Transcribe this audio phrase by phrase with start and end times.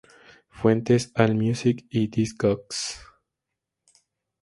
[0.49, 3.05] Fuentes: Allmusic y Discogs.